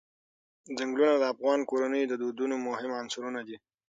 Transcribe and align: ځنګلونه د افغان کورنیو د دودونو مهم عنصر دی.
ځنګلونه 0.77 1.15
د 1.19 1.23
افغان 1.33 1.59
کورنیو 1.69 2.09
د 2.11 2.13
دودونو 2.21 2.55
مهم 2.67 2.91
عنصر 2.99 3.23
دی. 3.47 3.57